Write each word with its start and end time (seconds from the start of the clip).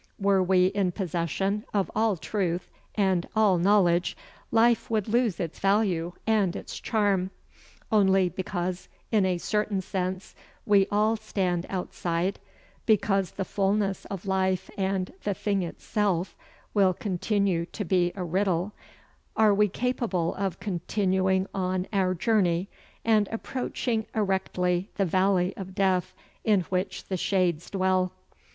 Were 0.17 0.41
we 0.41 0.65
in 0.65 0.93
possession 0.93 1.63
of 1.75 1.91
all 1.93 2.17
truth 2.17 2.71
and 2.95 3.27
all 3.35 3.59
knowledge, 3.59 4.17
life 4.49 4.89
would 4.89 5.07
lose 5.07 5.39
its 5.39 5.59
value 5.59 6.13
and 6.25 6.55
its 6.55 6.79
charm. 6.79 7.29
Only 7.91 8.27
because, 8.27 8.89
in 9.11 9.27
a 9.27 9.37
certain 9.37 9.79
sense, 9.79 10.33
we 10.65 10.87
all 10.91 11.15
stand 11.17 11.67
outside, 11.69 12.39
because 12.87 13.29
the 13.33 13.45
fullness 13.45 14.05
of 14.05 14.25
life 14.25 14.71
and 14.75 15.13
"the 15.23 15.35
thing 15.35 15.61
itself" 15.61 16.35
will 16.73 16.95
continue 16.95 17.67
to 17.67 17.85
be 17.85 18.11
a 18.15 18.23
riddle, 18.23 18.73
are 19.35 19.53
we 19.53 19.67
capable 19.67 20.33
of 20.33 20.59
continuing 20.59 21.45
on 21.53 21.85
our 21.93 22.15
journey 22.15 22.69
and 23.05 23.27
approaching 23.31 24.07
erectly 24.15 24.87
the 24.95 25.05
valley 25.05 25.55
of 25.55 25.75
death 25.75 26.15
in 26.43 26.61
which 26.71 27.03
the 27.03 27.17
shades 27.17 27.69
dwell. 27.69 28.11